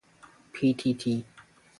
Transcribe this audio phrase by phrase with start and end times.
[0.51, 1.23] 批踢踢